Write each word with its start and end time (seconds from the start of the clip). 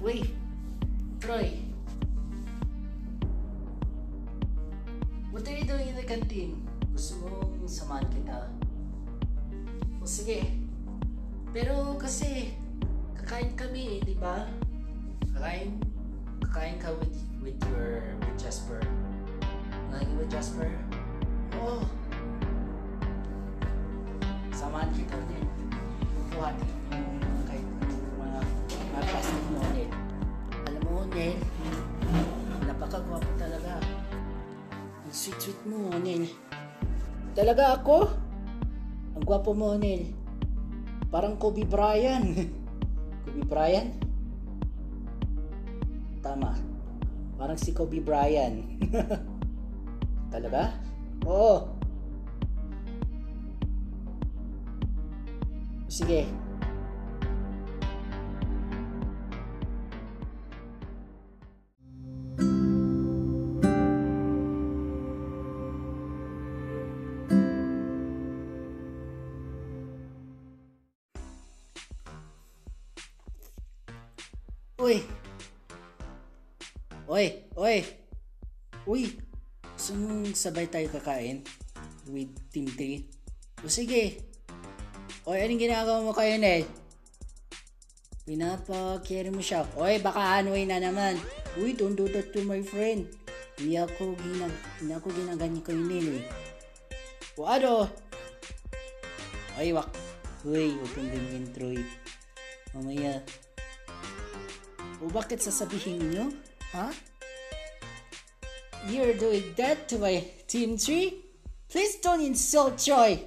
Uy, 0.00 0.24
Troy. 1.20 1.60
What 5.30 5.44
are 5.44 5.52
you 5.52 5.68
doing 5.68 5.92
in 5.92 5.96
the 6.00 6.08
canteen? 6.08 6.64
Gusto 6.96 7.20
mong 7.20 7.68
samahan 7.68 8.08
kita? 8.08 8.48
O 10.00 10.08
sige. 10.08 10.56
Pero 11.52 12.00
kasi, 12.00 12.56
kakain 13.12 13.52
kami, 13.52 14.00
di 14.00 14.16
ba? 14.16 14.48
Kakain, 15.36 15.76
kakain 16.48 16.80
ka 16.80 16.96
with, 16.96 17.20
with 17.44 17.60
your, 17.68 18.16
with 18.24 18.40
Jasper. 18.40 18.80
Lagi 19.92 20.16
with 20.16 20.32
Jasper? 20.32 20.72
Oo. 21.60 21.84
Samahan 24.48 24.88
kita 24.96 25.12
ulit. 25.12 25.44
Buhati 26.32 26.64
yung 26.88 26.99
Ang 35.20 35.36
sweet-sweet 35.36 35.60
mo, 35.68 35.92
Nel. 36.00 36.32
Talaga 37.36 37.76
ako? 37.76 38.08
Ang 39.12 39.24
gwapo 39.28 39.52
mo, 39.52 39.76
Nel. 39.76 40.16
Parang 41.12 41.36
Kobe 41.36 41.68
Bryant. 41.68 42.48
Kobe 43.28 43.44
Bryant? 43.44 44.00
Tama. 46.24 46.56
Parang 47.36 47.60
si 47.60 47.76
Kobe 47.76 48.00
Bryant. 48.00 48.64
Talaga? 50.32 50.72
Oo. 51.28 51.68
Sige. 55.84 56.32
Sabay 80.40 80.64
tayo 80.72 80.88
kakain? 80.88 81.44
With 82.08 82.32
Team 82.48 82.64
3? 82.72 83.04
O 83.60 83.68
sige. 83.68 84.24
Uy, 85.28 85.36
anong 85.44 85.60
ginagawa 85.60 86.00
mo 86.00 86.16
kayo, 86.16 86.40
Nel? 86.40 86.64
Pinapa-carry 88.24 89.28
mo 89.28 89.44
siya. 89.44 89.68
Uy, 89.76 90.00
baka 90.00 90.40
Hanway 90.40 90.64
na 90.64 90.80
naman. 90.80 91.20
Uy, 91.60 91.76
don't 91.76 91.92
do 91.92 92.08
that 92.08 92.32
to 92.32 92.40
my 92.48 92.64
friend. 92.64 93.04
Hindi 93.60 93.76
ako, 93.76 94.16
ginag 94.16 94.54
hindi 94.80 94.92
ako 94.96 95.12
ginaganyan 95.12 95.60
kayo, 95.60 95.82
Nel 95.84 96.08
eh. 96.24 96.26
O 97.36 97.44
ano? 97.44 97.84
Uy, 99.60 99.76
wak. 99.76 99.92
Uy, 100.48 100.72
huwag 100.72 100.92
kang 100.96 101.12
ganyan, 101.12 101.44
Troy. 101.52 101.84
Mamaya, 102.72 103.20
o 105.04 105.10
bakit 105.12 105.44
sasabihin 105.44 106.00
nyo? 106.12 106.32
Ha? 106.72 107.09
You're 108.88 109.12
doing 109.12 109.52
that 109.60 109.88
to 109.92 109.98
my 109.98 110.24
Team 110.48 110.78
tree? 110.78 111.20
Please 111.68 112.00
don't 112.00 112.24
insult 112.24 112.80
Troy! 112.80 113.20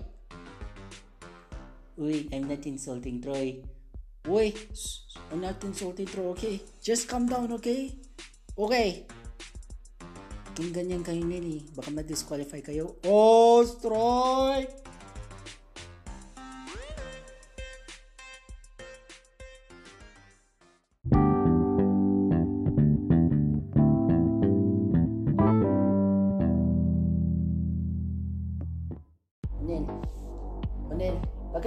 Uy, 1.99 2.27
I'm 2.33 2.49
not 2.49 2.65
insulting 2.65 3.21
Troy. 3.21 3.61
Shh, 4.25 5.13
I'm 5.31 5.41
not 5.41 5.63
insulting 5.63 6.07
Troy, 6.07 6.33
okay? 6.33 6.61
Just 6.81 7.07
calm 7.07 7.27
down, 7.29 7.53
okay? 7.53 7.93
Okay. 8.57 9.05
Kung 10.57 10.69
ganyan 10.73 11.05
kayo 11.05 11.21
nili, 11.21 11.65
baka 11.73 11.93
ma-disqualify 11.93 12.61
kayo. 12.65 12.97
Oh, 13.05 13.61
Troy! 13.79 14.65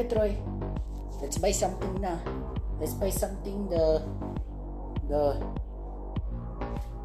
Troy? 0.06 0.32
Let's 1.20 1.38
buy 1.42 1.50
something 1.50 1.98
na. 1.98 2.22
Let's 2.78 2.94
buy 2.94 3.10
something 3.10 3.66
the... 3.66 4.04
The... 5.10 5.22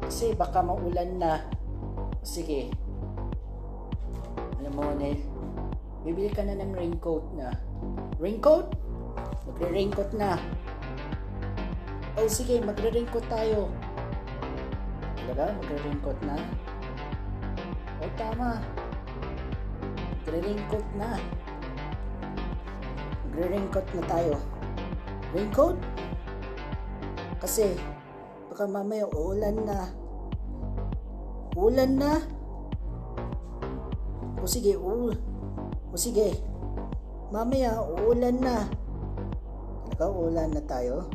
Kasi 0.06 0.34
baka 0.38 0.62
maulan 0.62 1.18
na. 1.18 1.42
Sige. 2.22 2.70
Alam 4.62 4.72
mo, 4.78 4.82
Onel. 4.94 5.18
Bibili 6.06 6.30
ka 6.30 6.46
na 6.46 6.58
ng 6.58 6.74
raincoat 6.74 7.26
na. 7.34 7.50
Raincoat? 8.22 8.70
Magre-raincoat 9.50 10.10
na. 10.14 10.38
Oh, 12.18 12.28
sige. 12.30 12.62
Magre-raincoat 12.62 13.26
tayo. 13.26 13.70
Talaga? 15.18 15.54
Magre-raincoat 15.58 16.20
na? 16.26 16.36
Oh, 18.02 18.12
tama. 18.14 18.62
Magre-raincoat 20.22 20.88
na. 20.98 21.41
Magre-raincoat 23.32 23.88
na 23.96 24.02
tayo. 24.12 24.36
Raincoat? 25.32 25.80
Kasi, 27.40 27.72
baka 28.52 28.68
mamaya 28.68 29.08
uulan 29.08 29.56
na. 29.64 29.88
Ulan 31.56 31.96
na? 31.96 32.20
O 34.36 34.44
sige, 34.44 34.76
u 34.76 35.16
o 35.88 35.96
sige. 35.96 36.36
Mamaya, 37.32 37.80
uulan 37.80 38.36
na. 38.36 38.68
Talaga, 39.88 40.12
uulan 40.12 40.52
na 40.52 40.62
tayo? 40.68 41.08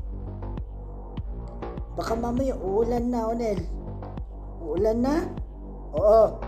Baka 1.94 2.18
mamaya 2.18 2.58
uulan 2.58 3.14
na, 3.14 3.30
Onel. 3.30 3.62
Uulan 4.66 5.06
na? 5.06 5.16
Oo. 5.94 6.47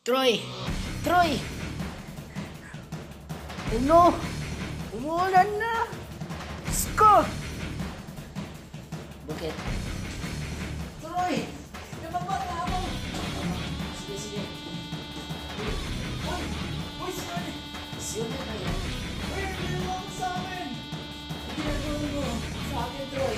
Troy! 0.00 0.40
Troy! 1.04 1.36
Ano? 3.68 4.16
Umuulan 4.96 5.44
na! 5.60 5.84
Sko! 6.72 7.20
Bakit? 9.28 9.52
Troy! 11.04 11.44
Nababata 12.00 12.54
ako! 12.64 12.80
Sige, 14.00 14.16
sige. 14.16 14.42
Uy! 16.32 16.42
Uy, 17.04 17.12
sorry! 17.12 17.52
Sino 18.00 18.40
na 18.40 18.54
yun? 18.56 18.76
Uy, 19.36 19.44
ginawa 19.52 20.00
mo 20.00 20.08
sa 20.16 20.28
akin! 20.32 20.68
Ang 21.28 21.52
ginagawa 21.60 22.00
mo 22.08 22.24
sa 22.72 22.78
akin, 22.88 23.04
Troy! 23.12 23.36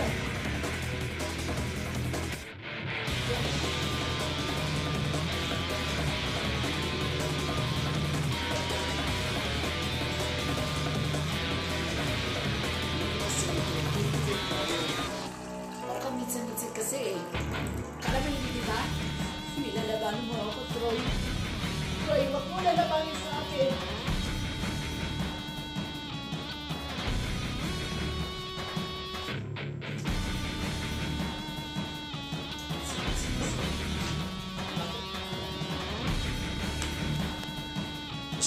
Yeah. 0.00 0.29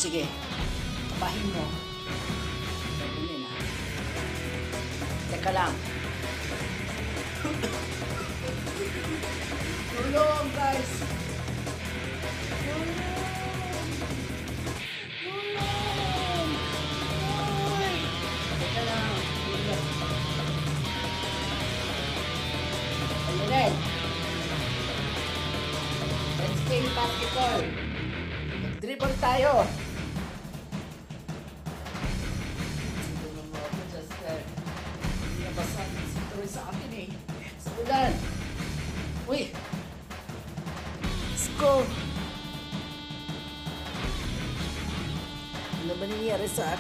Sige, 0.04 0.28
kapahin 1.16 1.48
mo. 1.56 1.64
Ganun 3.00 3.40
na. 3.40 3.52
Teka 5.32 5.52
lang. 5.56 5.72
Tulong, 9.96 10.48
guys! 10.60 10.92
Tulong! 12.68 13.13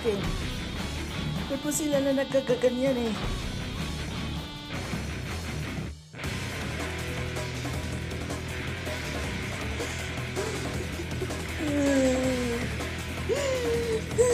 akin. 0.04 0.20
Ba't 1.48 1.60
po 1.64 1.72
sila 1.72 2.04
na 2.04 2.12
nagkagaganyan 2.12 3.00
eh? 3.00 3.16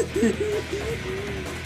Hehehehe 0.10 1.54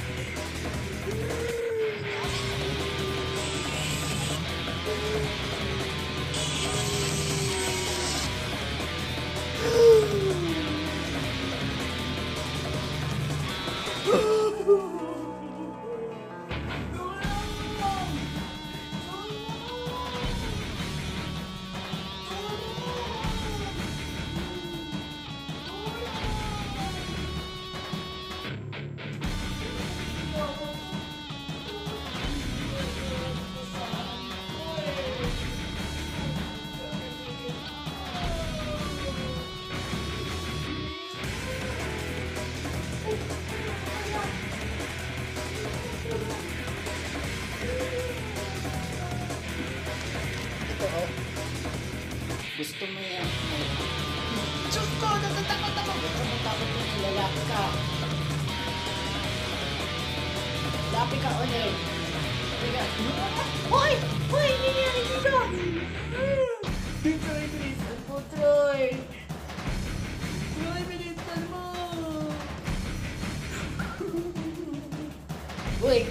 Uy, 75.83 76.07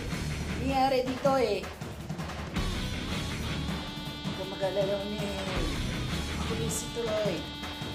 nangyari 0.60 1.00
dito 1.00 1.32
eh. 1.40 1.64
Huwag 4.36 4.48
magalalaw 4.52 5.00
ni 5.08 5.16
ako 6.44 6.52
ni 6.60 6.68
si 6.68 6.84
Troy. 6.92 7.40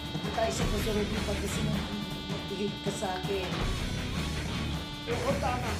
Hindi 0.09 0.29
tayo 0.33 0.51
sa 0.57 0.65
kasunod 0.73 1.05
yung 1.05 1.25
pagkasin 1.29 1.69
ng 1.69 1.81
magbihig 2.33 2.73
ka 2.81 2.91
sa 2.97 3.21
akin. 3.21 3.49
Oo, 5.05 5.31
tama. 5.37 5.71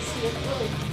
see 0.00 0.26
it 0.26 0.34
really 0.46 0.89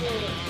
Thank 0.00 0.46
you. 0.46 0.49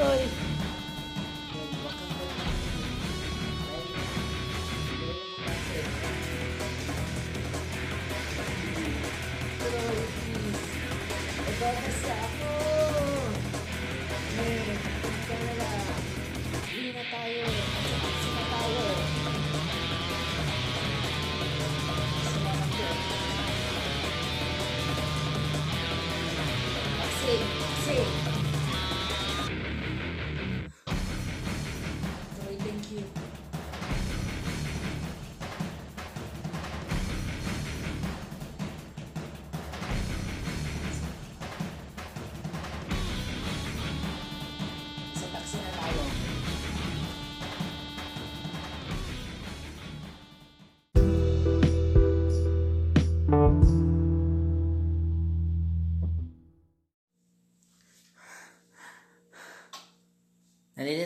对 0.00 0.39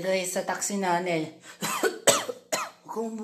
Tayo 0.05 0.29
sa 0.29 0.45
taxi 0.45 0.77
nanel. 0.77 1.33
Kung 2.93 3.17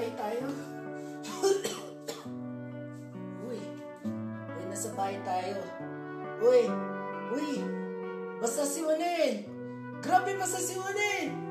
bahay 0.00 0.16
tayo. 0.16 0.48
Uy, 3.44 3.60
uy, 4.56 4.64
nasa 4.72 4.88
bahay 4.96 5.20
tayo. 5.28 5.60
Uy, 6.40 6.64
uy, 7.36 7.60
basta 8.40 8.64
siwanin. 8.64 9.44
Grabe 10.00 10.40
basta 10.40 10.56
siwanin. 10.56 11.49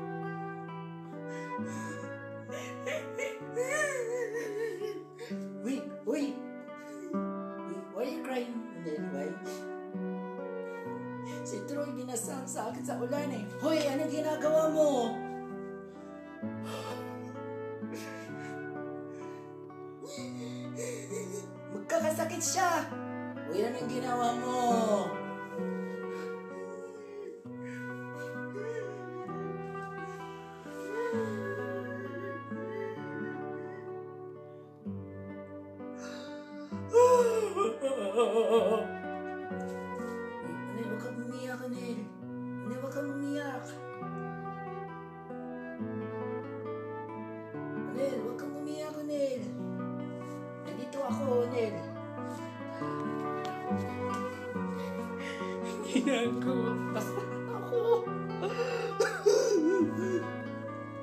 Magkakasakit 22.10 22.42
siya. 22.42 22.70
Uy, 23.54 23.62
anong 23.70 23.86
ginawa 23.86 24.34
mo? 24.42 25.19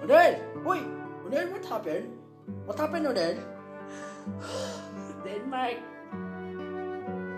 Anel! 0.07 0.39
Uy! 0.63 0.79
Anel, 1.27 1.51
what 1.51 1.65
happened? 1.67 2.07
What 2.63 2.79
happened, 2.79 3.11
Anel? 3.11 3.43
Denmark. 5.27 5.77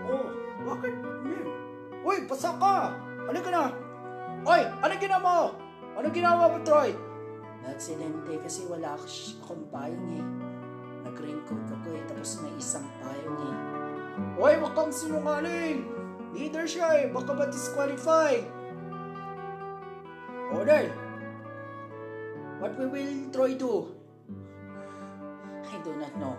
Oh, 0.06 0.30
bakit? 0.70 0.94
Anel? 0.94 1.46
Uy, 2.06 2.18
basa 2.30 2.54
ka! 2.62 2.94
Ano 3.26 3.38
ka 3.42 3.50
na? 3.50 3.74
Oy, 4.46 4.62
ano 4.62 4.94
ginawa 5.02 5.18
mo? 5.18 5.38
Ano 5.98 6.06
ginawa 6.14 6.46
mo, 6.46 6.62
Troy? 6.62 6.94
Aksidente 7.66 8.38
kasi 8.38 8.70
wala 8.70 8.94
ak- 8.94 9.42
akong 9.42 9.66
payong 9.74 10.06
eh. 10.14 10.24
Nag-raincoat 11.10 11.66
ako 11.74 11.86
eh, 11.90 12.02
tapos 12.06 12.38
may 12.46 12.54
isang 12.54 12.86
payong 13.02 13.40
eh. 13.50 13.56
Oy, 14.38 14.54
wag 14.62 14.78
kang 14.78 14.94
sinungaling! 14.94 15.90
Leader 16.30 16.70
siya 16.70 17.02
eh, 17.02 17.06
baka 17.10 17.34
ba 17.34 17.50
disqualify? 17.50 18.38
Odell, 20.54 21.09
what 22.60 22.76
we 22.76 22.86
will 22.86 23.32
Troy 23.32 23.56
do? 23.56 23.88
I 25.64 25.80
do 25.82 25.96
not 25.96 26.12
know. 26.20 26.36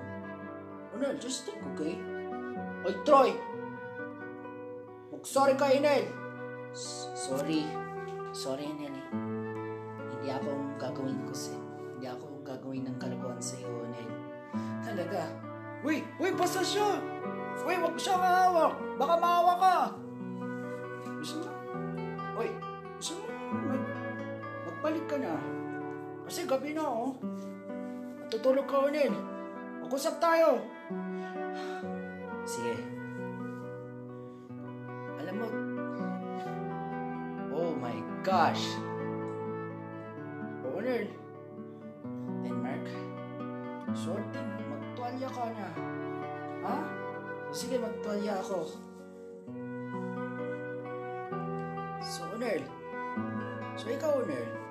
Odell, 0.94 1.18
just 1.18 1.50
think, 1.50 1.58
okay? 1.74 1.98
Oy, 2.86 2.94
Troy! 3.02 3.34
Mag-sorry 5.10 5.58
ka, 5.58 5.74
Inel! 5.74 6.06
Sorry. 6.78 7.66
Sorry, 8.38 8.70
Inel. 8.70 8.94
Hindi 10.14 10.30
ako 10.30 10.48
ang 10.54 10.78
gagawin 10.78 11.18
ko 11.26 11.34
sa... 11.34 11.58
Hindi 11.98 12.06
ako 12.06 12.24
ang 12.30 12.44
gagawin 12.46 12.84
ng 12.86 12.98
kalokohan 13.02 13.42
sa 13.42 13.58
iyo, 13.58 13.74
Inel. 13.90 14.10
Talaga. 14.86 15.26
Uy! 15.82 16.06
Uy! 16.22 16.30
Basta 16.38 16.62
siya! 16.62 17.02
Uy! 17.66 17.76
Huwag 17.82 17.98
siya 17.98 18.22
mahawak! 18.22 18.78
Baka 19.02 19.14
mahawa 19.18 19.54
ka! 19.58 19.76
Gusto 21.18 21.42
mo? 21.42 21.50
Uy! 22.38 22.50
Gusto 23.02 23.18
mo? 23.18 23.26
Mag, 23.74 23.84
magbalik 24.70 25.06
ka 25.10 25.18
na. 25.18 25.61
Kasi 26.32 26.48
gabi 26.48 26.72
na, 26.72 26.88
oh. 26.88 27.12
Matutulog 28.24 28.64
ka, 28.64 28.88
Inel. 28.88 29.12
Mag-usap 29.84 30.16
tayo. 30.24 30.64
Sige. 32.48 32.80
Alam 35.20 35.36
mo, 35.36 35.48
oh 37.52 37.76
my 37.76 38.00
gosh. 38.24 38.80
Owner, 40.72 41.04
Denmark, 42.48 42.88
sorte 43.92 44.40
mo, 44.40 44.72
magtuwalya 44.72 45.28
ka 45.28 45.52
na. 45.52 45.68
Ha? 46.64 46.78
Sige, 47.52 47.76
magtuwalya 47.76 48.40
ako. 48.40 48.72
So, 52.00 52.24
owner, 52.32 52.64
so 53.76 53.92
ikaw, 53.92 54.24
owner, 54.24 54.71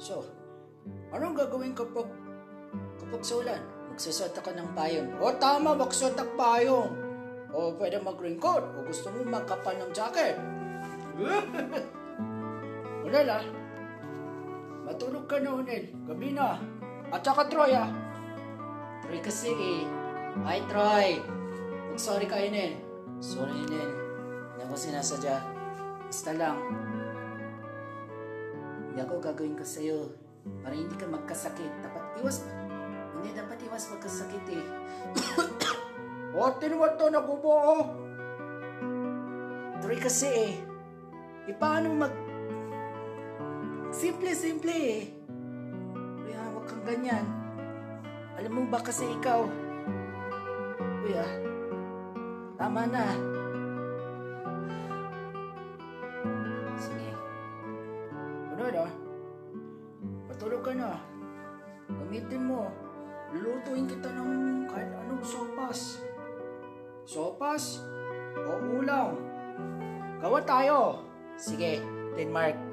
so, 0.00 0.24
anong 1.12 1.36
gagawin 1.36 1.76
kapag, 1.76 2.08
kapag 2.96 3.20
sa 3.20 3.36
ulan? 3.36 3.60
Magsusot 3.92 4.32
ako 4.32 4.56
ng 4.56 4.70
payong. 4.72 5.08
O 5.20 5.28
tama, 5.36 5.76
magsusot 5.76 6.16
ng 6.16 6.32
payong. 6.40 6.88
O 7.52 7.74
pwede 7.76 8.00
mag-raincoat. 8.00 8.64
O 8.80 8.86
gusto 8.88 9.12
mo 9.12 9.28
magkapal 9.28 9.76
ng 9.76 9.92
jacket. 9.92 10.40
Unel 13.04 13.28
ah. 13.28 13.44
Matulog 14.88 15.26
ka 15.28 15.36
na, 15.42 15.52
Unel. 15.52 15.92
Gabi 16.08 16.32
na. 16.32 16.56
At 17.10 17.20
saka 17.20 17.50
Troy 17.50 17.74
ah. 17.74 17.90
Troy 19.04 19.20
kasi 19.20 19.52
eh. 19.52 19.82
Hi, 20.46 20.62
Troy. 20.70 21.18
Mag-sorry 21.90 22.24
ka, 22.30 22.38
Unel. 22.38 22.78
Sorry, 23.18 23.66
Unel. 23.66 23.90
Hindi 24.54 24.62
ako 24.64 24.74
sinasadya. 24.78 25.36
Basta 26.06 26.30
lang. 26.38 26.56
Hindi 28.90 29.06
ako 29.06 29.22
gagawin 29.22 29.54
ko 29.54 29.62
sa'yo. 29.62 30.10
Para 30.66 30.74
hindi 30.74 30.98
ka 30.98 31.06
magkasakit. 31.06 31.72
Dapat 31.78 32.02
iwas... 32.18 32.42
Hindi, 33.14 33.30
dapat 33.38 33.62
iwas 33.70 33.86
magkasakit 33.94 34.44
eh. 34.50 34.64
O, 36.34 36.46
tinuwan 36.58 36.98
to, 36.98 37.06
nagubo 37.10 37.50
oh. 37.54 37.82
Troy 39.78 39.98
kasi 40.02 40.26
eh. 40.26 40.54
E 41.46 41.54
paano 41.54 41.94
mag... 41.94 42.14
Simple, 43.94 44.34
simple 44.34 44.74
eh. 44.74 45.06
Kuya, 46.26 46.50
huwag 46.50 46.66
kang 46.66 46.82
ganyan. 46.82 47.26
Alam 48.42 48.52
mo 48.58 48.62
ba 48.66 48.82
kasi 48.82 49.06
ikaw? 49.06 49.46
Kuya, 51.06 51.26
tama 52.58 52.90
na. 52.90 53.38
Sige, 71.40 71.80
Denmark. 72.16 72.69